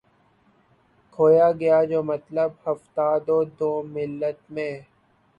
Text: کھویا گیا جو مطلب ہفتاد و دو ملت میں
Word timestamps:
کھویا 1.13 1.47
گیا 1.59 1.79
جو 1.83 1.99
مطلب 2.03 2.49
ہفتاد 2.65 3.23
و 3.29 3.43
دو 3.59 3.71
ملت 3.93 4.39
میں 4.51 4.73